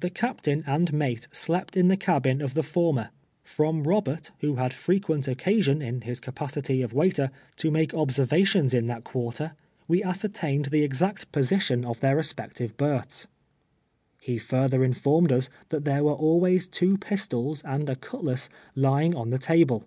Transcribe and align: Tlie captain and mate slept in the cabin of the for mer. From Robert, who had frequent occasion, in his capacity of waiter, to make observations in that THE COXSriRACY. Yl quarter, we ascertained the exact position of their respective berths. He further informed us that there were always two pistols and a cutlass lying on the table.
Tlie 0.00 0.12
captain 0.12 0.64
and 0.66 0.92
mate 0.92 1.28
slept 1.30 1.76
in 1.76 1.86
the 1.86 1.96
cabin 1.96 2.42
of 2.42 2.54
the 2.54 2.64
for 2.64 2.92
mer. 2.92 3.10
From 3.44 3.84
Robert, 3.84 4.32
who 4.40 4.56
had 4.56 4.74
frequent 4.74 5.28
occasion, 5.28 5.80
in 5.80 6.00
his 6.00 6.18
capacity 6.18 6.82
of 6.82 6.92
waiter, 6.92 7.30
to 7.58 7.70
make 7.70 7.94
observations 7.94 8.74
in 8.74 8.86
that 8.88 9.04
THE 9.04 9.10
COXSriRACY. 9.10 9.14
Yl 9.14 9.22
quarter, 9.48 9.52
we 9.86 10.02
ascertained 10.02 10.64
the 10.72 10.82
exact 10.82 11.30
position 11.30 11.84
of 11.84 12.00
their 12.00 12.16
respective 12.16 12.76
berths. 12.76 13.28
He 14.20 14.36
further 14.36 14.82
informed 14.82 15.30
us 15.30 15.48
that 15.68 15.84
there 15.84 16.02
were 16.02 16.10
always 16.14 16.66
two 16.66 16.98
pistols 16.98 17.62
and 17.62 17.88
a 17.88 17.94
cutlass 17.94 18.48
lying 18.74 19.14
on 19.14 19.30
the 19.30 19.38
table. 19.38 19.84